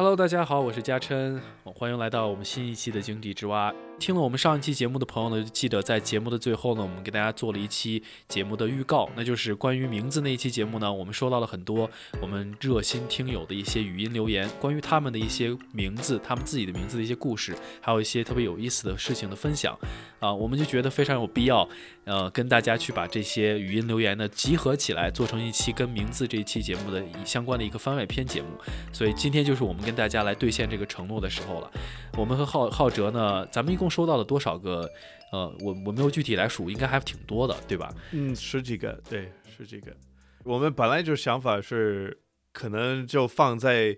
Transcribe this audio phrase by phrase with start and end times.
[0.00, 3.70] Hello，大家好，我是嘉琛，欢迎来到我们新一期的井底之蛙。
[4.00, 11.88] 听了我们上一期节目的朋友呢，就记得在节目的最后呢，我们给大家做了一期节目的预告，那就是关于名字那一期节目呢，我们收到了很多
[12.22, 19.78] 我们热心听友的一些语音留言，关于他们的一些名字，他们自己的名字的一些故事，还有一些特别有意思的事情的分享
[20.18, 21.68] 啊，我们就觉得非常有必要，
[22.04, 28.48] 呃，跟大家去把这些语音留言呢集合起来，做成一期跟名字这一期节目的相关的一个番外篇节目。
[28.94, 31.70] 所以今天就是我们跟大家来兑现这个承诺的时候了。
[32.16, 34.88] 我们和浩浩哲呢，咱们一共收到了多少个？
[35.32, 37.94] 呃，我我没有具体来数，应该还挺多的，对吧？
[38.10, 39.96] 嗯，十几个，对，十几个。
[40.42, 43.96] 我们本来就想法是，可能就放在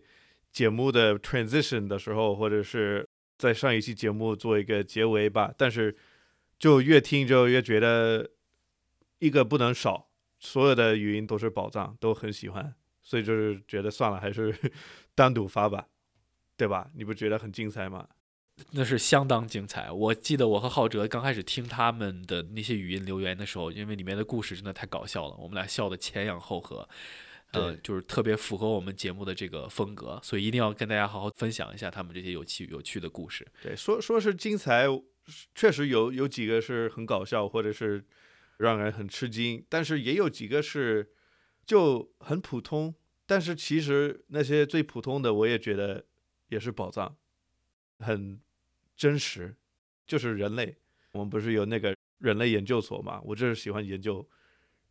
[0.50, 5.54] 节目的 transition 的时候，或者是在上一期节目做一个结尾吧。
[5.56, 5.96] 但是
[6.58, 8.28] 就越听就越觉得
[9.18, 14.54] 一个不能少，所有的语音都是宝藏，都很喜欢，所以就是觉得算了，还是
[15.16, 15.86] 单独发吧，
[16.58, 16.90] 对吧？
[16.94, 18.06] 你不觉得很精彩吗？
[18.72, 19.90] 那是相当精彩。
[19.90, 26.88] 我记得我和浩哲刚开始听他们的那些语音留言的时候，因为里面的故事真的太搞笑了，我们俩笑得前仰后合，
[27.52, 33.46] 呃，就是特别符合我们节目的这个风格，所以一定要跟大家好好分享一下他们这些有趣有趣的故事。
[33.62, 34.86] 对，说说是精彩，
[35.54, 38.04] 确实有有几个是很搞笑，或者是
[38.58, 41.10] 让人很吃惊，但是也有几个是
[41.66, 42.94] 就很普通。
[43.26, 46.04] 但是其实那些最普通的，我也觉得
[46.48, 47.16] 也是宝藏，
[48.02, 48.38] 很
[48.96, 49.54] 真实，
[50.06, 50.76] 就是人类。
[51.12, 53.20] 我们不是有那个人类研究所嘛？
[53.22, 54.26] 我就是喜欢研究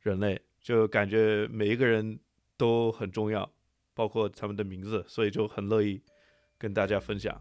[0.01, 2.19] 人类，就感觉每一个人
[2.57, 3.51] 都很重要，
[3.93, 6.01] 包括他们的名字，所以就很乐意
[6.57, 7.39] 跟大家分享。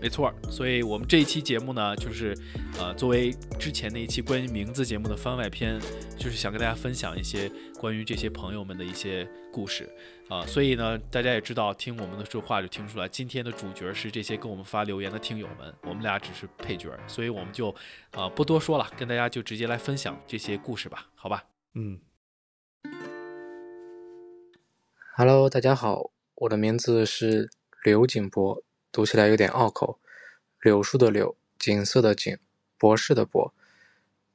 [0.00, 2.34] 没错，所以我们这一期节目呢，就是
[2.78, 5.78] 呃，作为之前那一期关于名字节目的番外篇，
[6.16, 9.86] 就是想跟大家分享一些关于这些朋友们的一些故事
[10.28, 10.40] 啊。
[10.46, 17.68] 所以呢，大家也知道，听我们的说话就听出来，今天的主角是这些跟我们发留言的听友们，我们俩只是配角，所以我们就
[18.12, 21.44] 啊不多说了，跟大家就直接来分享这些故事吧，好吧？
[21.74, 22.00] 嗯。
[25.14, 27.50] Hello，大家好，我的名字是
[27.84, 28.62] 刘景博，
[28.92, 29.98] 读起来有点拗口。
[30.60, 32.36] 柳树的柳，景色的景，
[32.76, 33.54] 博士的博。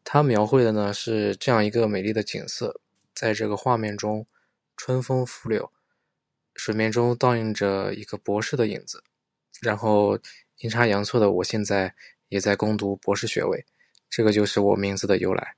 [0.03, 2.79] 它描绘的呢是这样一个美丽的景色，
[3.13, 4.25] 在这个画面中，
[4.77, 5.71] 春风拂柳，
[6.55, 9.03] 水面中倒映着一个博士的影子。
[9.61, 10.19] 然后
[10.57, 11.95] 阴差阳错的，我现在
[12.29, 13.65] 也在攻读博士学位，
[14.09, 15.55] 这个就是我名字的由来。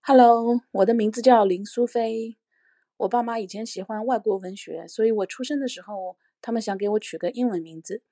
[0.00, 2.36] Hello，我的名字叫林苏菲。
[2.98, 8.02] 我爸妈以前喜欢外国文学，所以我出生的时候，他们想给我取个英文名字。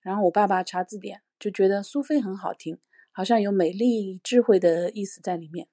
[0.00, 2.76] 然后我爸爸查字典，就觉得苏菲很好听，
[3.12, 5.68] 好像有美丽、智慧的意思在里面。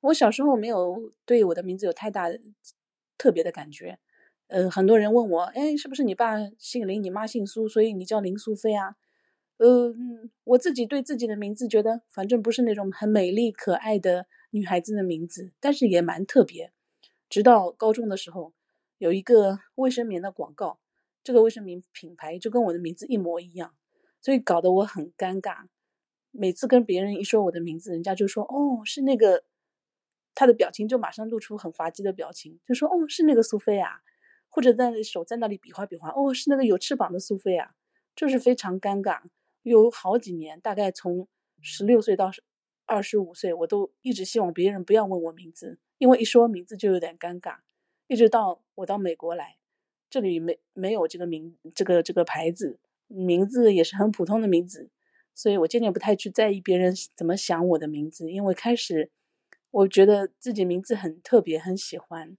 [0.00, 2.26] 我小时候没有对我的名字有太大
[3.16, 3.98] 特别的感觉。
[4.48, 8.96] 呃，很多人问我，哎，是不是你爸姓林，你妈姓苏，所以你叫林苏菲啊？
[9.56, 9.94] 呃，
[10.44, 16.70] 我自己对自己的名字觉得，反正不是那种很美丽可爱的女孩子的名字，但是也蛮特别。
[17.30, 18.52] 直到高中的时候，
[18.98, 20.78] 有一个卫生棉的广告，
[21.26, 23.74] 这个卫生棉品牌就跟我的名字一模一样，
[24.20, 25.66] 所以搞得我很尴尬。
[26.30, 29.42] 每次跟别人一说我的名字，人家就说：“哦，是那个。”
[30.36, 34.02] 他的表情就马上露出很滑稽的表情，就说：“哦，是那个苏菲啊。”
[34.48, 37.74] 或者在手在那里比划比划，“哦，是那个有翅膀的苏菲啊。”
[38.14, 39.22] 就是非常尴尬。
[39.62, 41.26] 有好几年，大概从
[41.60, 42.30] 十六岁到
[42.84, 45.80] 二十五岁，我都一直希望别人不要问我名字。
[45.98, 47.56] 因为一说名字就有点尴尬，
[48.06, 49.56] 一直到我到美国来，
[50.08, 52.78] 这里没没有这个名这个这个牌子，
[53.08, 54.88] 名字也是很普通的名字，
[55.34, 59.10] 所以我渐渐不太去在意别人怎么想我的名字，因为开始
[59.70, 62.36] 我觉得自己名字很特别，很喜欢，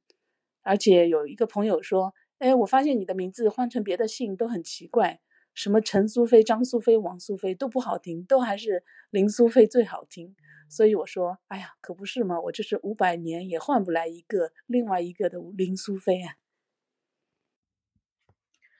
[0.63, 5.19] 而且有一个朋友说，哎，我发现你的名字换成别的姓都很奇怪，
[5.53, 10.35] 什么陈苏菲、张苏菲、王苏菲都不好听，都还是林苏菲最好听。
[10.69, 16.35] 所以我说，哎呀，可不是嘛，我这是五百年也换不来一个另外一个的林苏菲啊。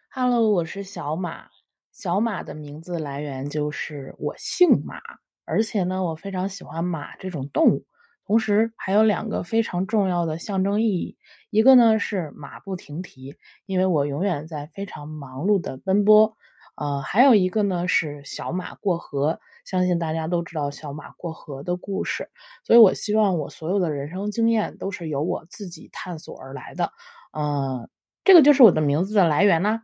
[0.10, 1.48] Hello，我是小马。
[1.92, 5.00] 小马的名字来源就是我姓马，
[5.46, 7.86] 而且呢，我非常喜欢马这种动物。
[8.26, 11.18] 同时还有两个非常重要的象征意义，
[11.52, 16.36] 一个呢是马不停蹄，因为我永远在非常忙碌的奔波。
[16.76, 19.40] 呃，还有一个呢是小马过河。
[19.66, 22.30] 相信大家都知道小马过河的故事，
[22.64, 26.92] 所以我希望我所有的人生经验都是由我自己探索而来的。
[27.38, 27.88] 嗯，
[28.24, 29.84] 这个就是我的名字的来源啦。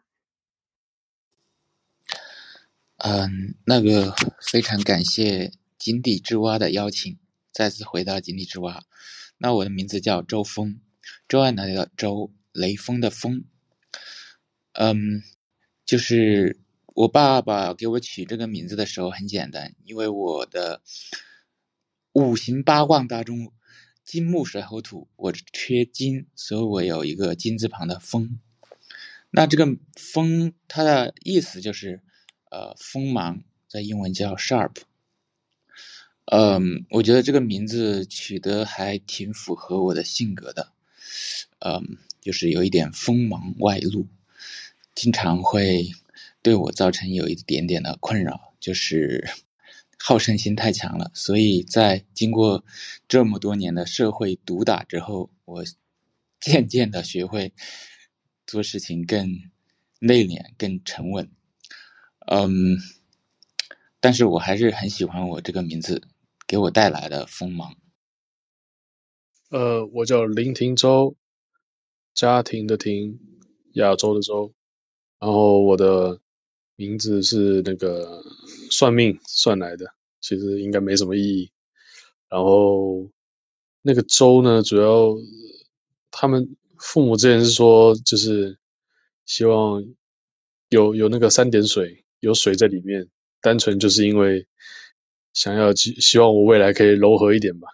[3.06, 4.16] 嗯，那个
[4.50, 7.20] 非常感谢井底之蛙的邀请，
[7.52, 8.86] 再次回到井底之蛙。
[9.38, 10.80] 那我的名字叫周峰，
[11.28, 13.44] 周安南的周，雷锋的锋。
[14.72, 15.22] 嗯，
[15.86, 16.62] 就是
[16.96, 20.82] 我爸爸给我取这个名字的时候很简单，因为我的
[22.14, 23.52] 五行八卦当中
[24.06, 28.40] 金木水火土我缺金，所以我有一个金字旁的锋。
[29.30, 29.68] 那这个
[29.98, 32.02] 锋它的意思就是
[32.54, 34.76] 呃锋芒，在英文叫 sharp。
[36.26, 40.72] 嗯，我觉得这个名字取得还挺符合我的性格的，
[41.60, 44.08] 嗯，就是有一点锋芒外露，
[44.94, 45.92] 经常会
[46.44, 49.28] 对我造成有一点点的困扰，就是
[50.00, 51.12] 好胜心太强了。
[51.16, 52.64] 所以在经过
[53.08, 55.66] 这么多年的社会毒打之后，我
[56.40, 57.52] 渐渐的学会
[58.46, 59.42] 做事情更
[60.00, 61.30] 内敛、更沉稳。
[62.26, 62.78] 嗯，
[64.00, 66.02] 但是我还是很喜欢我这个名字。
[66.46, 67.78] 给我带来的锋芒。
[69.50, 71.16] 呃，我叫林廷洲，
[72.14, 73.18] 家庭的庭，
[73.72, 74.54] 亚洲的洲。
[75.20, 76.20] 然后我的
[76.76, 78.24] 名字是那个
[78.70, 81.52] 算命算来的，其实应该没什么意义。
[82.28, 83.10] 然后
[83.82, 85.16] 那个洲呢，主要
[86.12, 88.60] 他们父母之前是说，就是
[89.26, 89.84] 希望
[90.70, 93.10] 有有那个三点水，有水在里面，
[93.42, 94.48] 单纯就是因为。
[95.36, 97.68] 想要希望我未来可以柔和一点吧，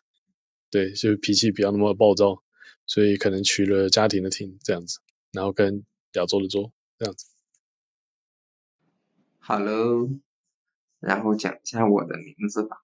[0.71, 2.41] 对，就脾气不要那么暴躁，
[2.85, 5.01] 所以可能取了家庭的庭这样子，
[5.33, 7.25] 然后跟亚洲的洲这样子。
[9.39, 10.09] Hello，
[11.01, 12.77] 然后讲一下我的名字吧，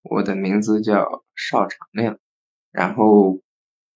[0.00, 2.18] 我的名字叫邵长亮，
[2.70, 3.42] 然后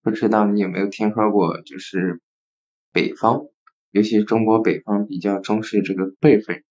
[0.03, 2.21] 不知道你有没有听说过，就是
[2.93, 3.49] 北方，
[3.93, 6.63] 尤其中国北方比较重视这个辈分。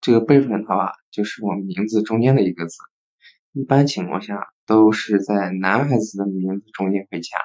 [0.00, 2.76] 这个辈分的话，就是我名字中间的一个字。
[3.52, 7.36] 一般情况下都是在男孩子的名字中间会加，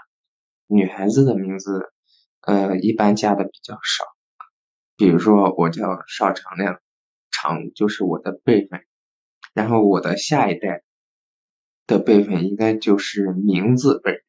[0.68, 1.92] 女孩子的名字，
[2.42, 4.06] 呃，一般加的比较少。
[4.96, 6.80] 比如说我叫邵长亮，
[7.32, 8.86] 长就是我的辈分，
[9.54, 10.84] 然后我的下一代
[11.88, 14.24] 的辈分应该就是名字辈，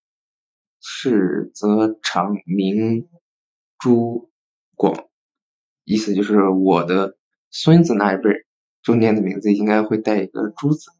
[0.81, 3.09] 是则长明
[3.79, 4.33] 朱
[4.75, 5.09] 广，
[5.85, 7.17] 意思就是我的。
[7.51, 8.45] 孙子那一辈
[8.83, 10.91] 中间的名字应该会带一个朱字，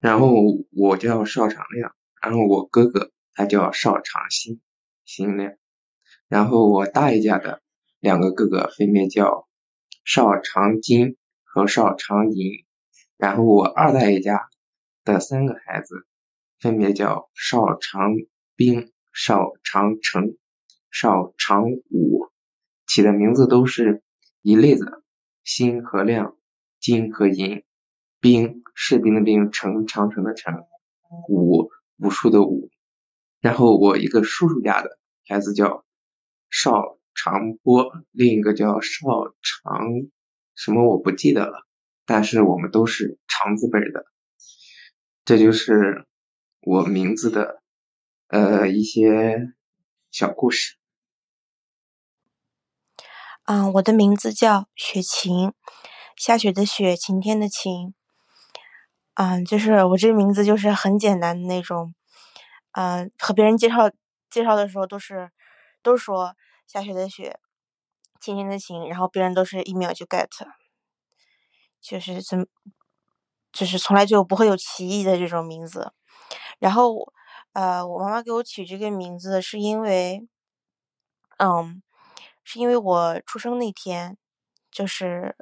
[0.00, 0.34] 然后
[0.72, 4.60] 我叫邵长亮，然后我哥哥他叫邵长兴，
[5.04, 5.54] 兴亮，
[6.28, 7.62] 然后我大爷家的
[8.00, 9.48] 两个哥哥分别叫
[10.04, 12.64] 邵长金和邵长银，
[13.16, 14.48] 然后我二大爷家
[15.04, 16.06] 的三个孩子
[16.58, 18.14] 分别叫邵长
[18.56, 20.36] 兵、邵长成、
[20.90, 22.28] 邵长武，
[22.86, 24.02] 起的名字都是
[24.42, 25.02] 一类的。
[25.44, 26.36] 辛和亮，
[26.78, 27.64] 金和银，
[28.20, 30.64] 兵士兵的兵，城长城的城，
[31.28, 32.70] 武武术的武。
[33.40, 35.84] 然后我一个叔叔家的孩子叫
[36.50, 39.00] 邵长波，另一个叫邵
[39.40, 39.82] 长
[40.54, 41.66] 什么我不记得了，
[42.04, 44.04] 但是我们都是长字辈的。
[45.24, 46.06] 这就是
[46.60, 47.62] 我名字的
[48.28, 49.52] 呃一些
[50.10, 50.79] 小故事。
[53.52, 55.52] 嗯，我的名字叫雪晴，
[56.16, 57.92] 下雪的雪，晴天的晴。
[59.14, 61.92] 嗯，就是我这个名字就是很简单的那种。
[62.70, 63.90] 嗯，和别人介绍
[64.30, 65.32] 介绍的时候都是
[65.82, 66.36] 都说
[66.68, 67.40] 下雪的雪，
[68.20, 70.28] 晴天的晴，然后别人都是一秒就 get，
[71.80, 72.46] 就是怎
[73.50, 75.92] 就是从来就不会有歧义的这种名字。
[76.60, 77.12] 然后
[77.54, 80.24] 呃，我妈妈给我取这个名字是因为，
[81.38, 81.82] 嗯。
[82.52, 84.18] 是因为我出生那天，
[84.72, 85.36] 就是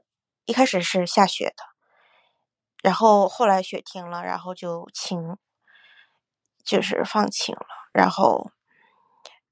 [0.44, 1.64] 一开始是下雪的，
[2.82, 5.38] 然后后来雪停了，然后就晴，
[6.62, 8.50] 就是放晴了，然后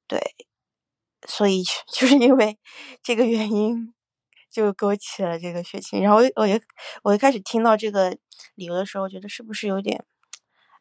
[0.07, 0.35] 对，
[1.27, 2.59] 所以 就是因为
[3.03, 3.95] 这个原因，
[4.51, 6.03] 就给我起了这个雪晴。
[6.03, 6.61] 然后我一
[7.05, 8.19] 我一开始听到这个
[8.55, 10.05] 理由的时候，我觉得是不是有点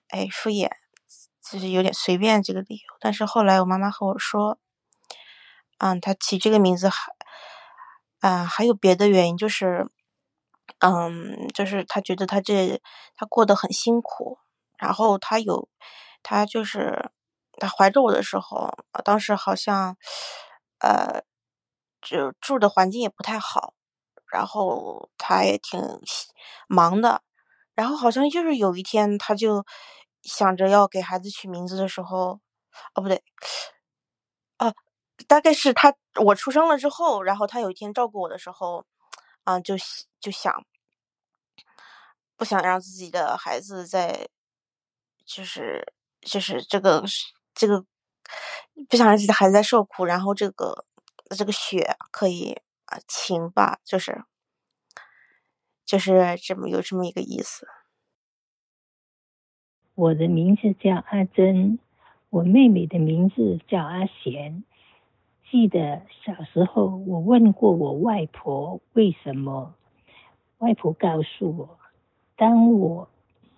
[0.09, 0.69] 哎敷衍，
[1.49, 2.97] 就是有点随便这个理由。
[2.99, 4.59] 但是后来我妈妈和我说。
[5.79, 7.11] 嗯，他起这个名字还，
[8.21, 9.89] 啊，还有别的原因，就是，
[10.79, 12.81] 嗯，就是他觉得他这
[13.15, 14.37] 他过得很辛苦，
[14.79, 15.67] 然后他有，
[16.23, 17.11] 他就是
[17.59, 19.97] 他怀着我的时候，当时好像，
[20.79, 21.23] 呃，
[22.01, 23.73] 就住的环境也不太好，
[24.31, 25.79] 然后他也挺
[26.67, 27.21] 忙的，
[27.75, 29.65] 然后好像就是有一天，他就
[30.23, 32.39] 想着要给孩子取名字的时候，
[32.95, 33.23] 哦，不对，
[35.27, 38.85] 大概是他我出生了之后，然后他有一天照顾我的时候，
[39.43, 39.75] 啊，就
[40.19, 40.65] 就想
[42.35, 44.27] 不想让自己的孩子在，
[45.25, 47.03] 就是就是这个
[47.53, 47.85] 这个
[48.89, 50.85] 不想让自己的孩子在受苦，然后这个
[51.29, 54.25] 这个血可以啊情吧，就是
[55.85, 57.67] 就是这么有这么一个意思。
[59.95, 61.79] 我的名字叫阿珍，
[62.29, 64.65] 我妹妹的名字叫阿贤。
[65.55, 69.73] 记得小时候，我问过我外婆为什么，
[70.57, 71.79] 外婆告诉我，
[72.35, 73.07] 当我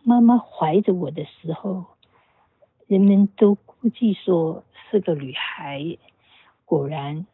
[0.04, 1.86] 妈妈怀着我的时候，
[2.86, 5.98] 人们都估计说是个女孩。
[6.66, 7.26] 果然，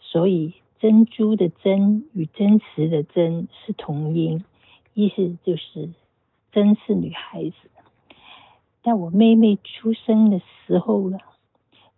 [0.00, 4.44] 所以珍珠的珍与真实的真是同音，
[4.92, 5.88] 意思就是
[6.50, 7.54] 真是女孩子。
[8.82, 11.20] 但我妹妹出生的时候了，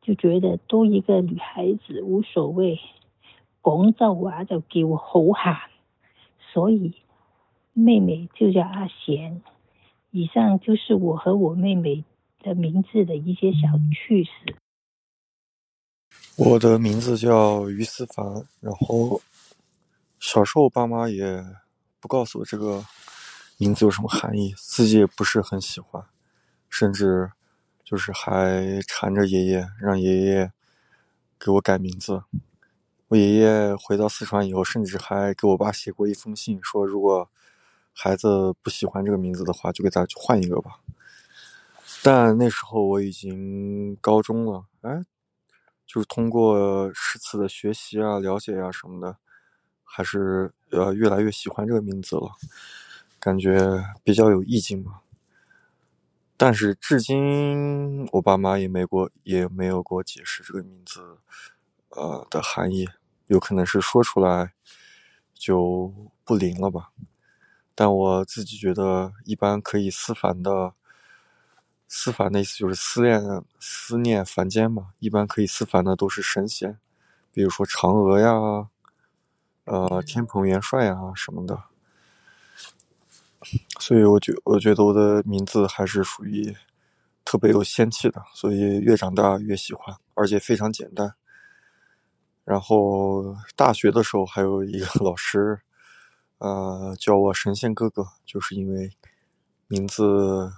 [0.02, 2.78] 就觉得多一个女孩子无所谓，
[3.60, 5.70] 广州话就叫好喊，
[6.52, 6.94] 所以
[7.72, 9.40] 妹妹就叫阿贤。
[10.10, 12.04] 以上就是我和我妹妹
[12.40, 14.30] 的名字的一些小趣事。
[16.36, 19.20] 我的名字叫于思凡，然后
[20.18, 21.42] 小时候我爸妈也
[22.00, 22.84] 不告诉我这个
[23.58, 26.04] 名字有什么含义，自己也不是很喜欢。
[26.68, 27.30] 甚至
[27.92, 30.50] 就是还缠着爷爷，让爷爷
[31.38, 32.22] 给我改名字。
[33.08, 37.28] 我爷爷回到四川以后，甚至还给我爸写过一封信，说如果
[37.92, 40.78] 孩子不喜欢这个名字的话，就给他换一个吧。
[42.02, 45.04] 但那时候我已经高中了，哎，
[45.86, 49.18] 就是通过十次的学习啊、了解啊什么的，
[49.84, 52.30] 还是呃越来越喜欢这个名字了，
[53.20, 55.01] 感觉比较有意境嘛。
[56.36, 61.18] 但是至今，我爸妈也没过，也没有给我解释这个名字，
[61.90, 62.88] 呃的含义。
[63.26, 64.52] 有可能是说出来
[65.34, 65.92] 就
[66.24, 66.90] 不灵了吧。
[67.74, 70.74] 但我自己觉得，一般可以思凡的，
[71.88, 74.88] 思凡的意思就是思念、思念凡间嘛。
[74.98, 76.78] 一般可以思凡的都是神仙，
[77.32, 78.68] 比如说嫦娥呀，
[79.64, 81.71] 呃，天蓬元帅呀什么的。
[83.80, 86.54] 所以，我觉我觉得我的名字还是属于
[87.24, 91.14] 特别有仙气的，所以越长大越喜欢，而且非常简单。
[92.44, 95.60] 然后大学的时候还有一个老师，
[96.38, 98.92] 呃，叫我神仙哥哥，就是因为
[99.68, 100.52] 名字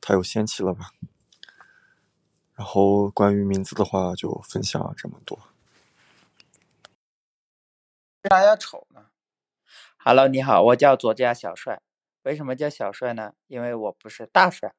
[0.00, 0.90] 太有仙气了吧。
[2.54, 5.38] 然后关于名字的话，就分享这么多。
[8.22, 9.06] 为啥要丑呢
[9.98, 11.80] ？Hello，你好，我叫左家小帅。
[12.22, 13.34] 为什么叫小帅呢？
[13.48, 14.74] 因为我不是大帅，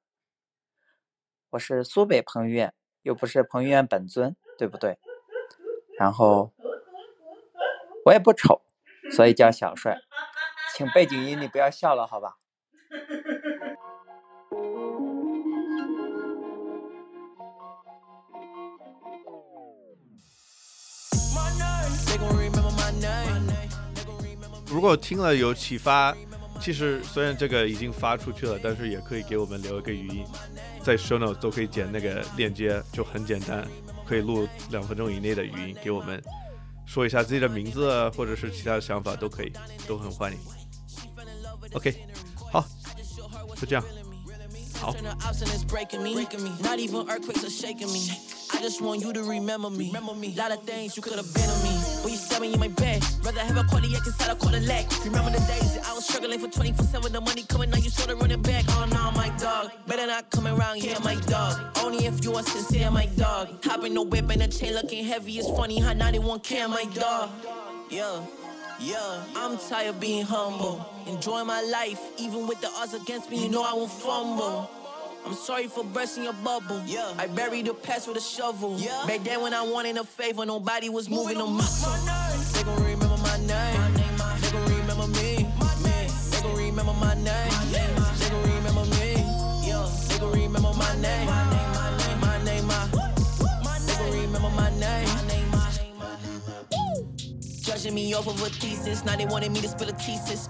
[1.49, 4.97] 我是苏北彭于晏，又不是彭于晏本尊，对不对？
[5.99, 6.53] 然后
[8.05, 8.61] 我也不丑，
[9.11, 9.99] 所以叫小帅。
[10.73, 12.37] 请背景音你不要笑了，好吧？
[24.65, 26.15] 如果听了有启发。
[26.63, 30.25] 其实虽然这个已经发出去了，但是也可以给我们留一个语音，
[30.81, 33.67] 在 show notes 都可以剪那个链接，就很简单，
[34.07, 36.23] 可以录两分钟以内的语音给我们，
[36.85, 39.51] 说一下自己的名字或者是其他的想法都可以，
[39.85, 40.39] 都很欢迎。
[41.73, 41.93] OK，
[42.49, 42.65] 好，
[43.59, 43.83] 就这样。
[44.79, 44.95] 好。
[48.55, 49.87] I just want you to remember me.
[49.87, 50.35] Remember me.
[50.37, 51.62] Lot of things you could have been to me.
[52.03, 54.85] When you stabbing in my bed, rather have a cardiac inside a quarter leg.
[55.05, 57.89] Remember the days that I was struggling for 24 7, the money coming, now you
[57.89, 58.65] started running back.
[58.71, 59.71] Oh no, my dog.
[59.87, 61.77] Better not come around here, my dog.
[61.77, 63.63] Only if you are sincere, my dog.
[63.63, 67.29] Hopping no whip and a chain looking heavy, it's funny how 91 care, my dog.
[67.89, 68.19] Yeah.
[68.79, 70.85] Yeah, I'm tired of being humble.
[71.07, 74.69] Enjoying my life, even with the odds against me, you know I won't fumble.
[75.25, 76.81] I'm sorry for bursting your bubble.
[76.85, 77.13] Yeah.
[77.17, 78.77] I buried the past with a shovel.
[78.77, 79.05] Yeah.
[79.07, 81.91] Back then when I wanted a favor, nobody was moving, moving on my muscle.
[82.53, 83.93] They gon' remember my name.
[84.41, 85.47] They gon' remember me.
[86.31, 87.25] They gon' remember my name.
[87.25, 87.95] My name.
[88.19, 89.13] They gon' remember me.
[89.65, 89.89] Yeah.
[90.09, 91.27] They gon' remember my name.
[92.19, 92.87] My name, my.
[93.87, 95.07] They gon' remember my name.
[97.61, 99.05] Judging me off of a thesis.
[99.05, 100.47] Now they wanted me to spill a thesis.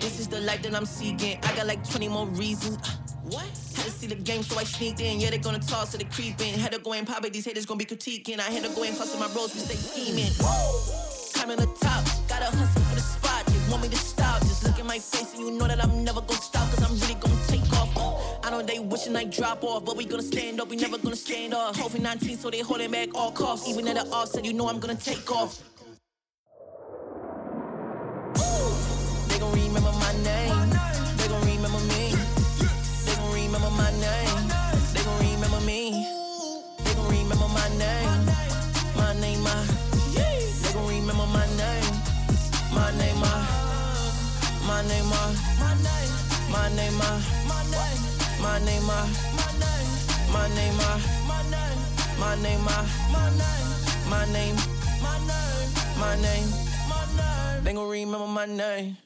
[0.00, 1.38] This is the life that I'm seeking.
[1.42, 2.76] I got like 20 more reasons.
[3.24, 3.48] What?
[3.84, 5.20] To see the game, so I sneaked in.
[5.20, 6.52] Yeah, they gonna toss, so they creeping.
[6.58, 8.38] Had to go pop it, these haters gonna be critiquing.
[8.38, 10.32] I had to go and hustle my bros, we stay scheming.
[11.32, 13.46] Climbing the top, gotta hustle for the spot.
[13.46, 16.04] They want me to stop, just look at my face and you know that I'm
[16.04, 17.90] never gonna stop, cause I'm really gonna take off.
[18.44, 21.16] I know they wishing I drop off, but we gonna stand up, we never gonna
[21.16, 21.76] stand off.
[21.78, 23.68] COVID 19, so they holding back all costs.
[23.68, 25.69] Even at the offset, you know I'm gonna take off.
[46.70, 47.20] My name, my,
[48.40, 49.02] my name, my,
[50.32, 51.00] my name, my,
[52.18, 52.84] my name, my,
[54.08, 54.56] my name,
[55.98, 56.48] my name,
[57.64, 58.96] they gon' remember my name.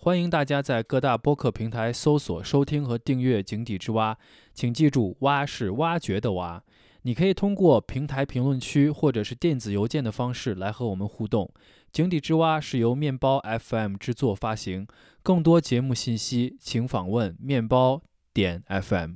[0.00, 4.14] 欢迎大家在各大播客平台搜索、收听和订阅《井底之蛙》，
[4.54, 6.62] 请记住“蛙”是挖掘的“蛙”。
[7.08, 11.50] 你可以通过平台评论区或者是电子邮件的方式来和我们互动。
[11.90, 14.86] 井底之蛙是由面包 FM 制作发行，
[15.22, 18.02] 更多节目信息请访问面包
[18.34, 19.12] 点 FM。